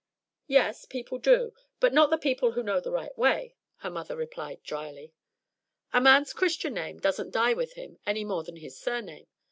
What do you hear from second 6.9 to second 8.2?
doesn't die with him